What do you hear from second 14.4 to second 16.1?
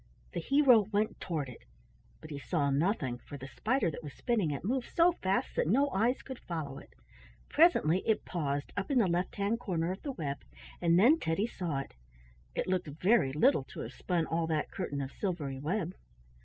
that curtain of silvery web.